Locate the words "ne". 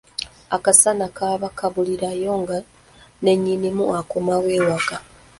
3.23-3.33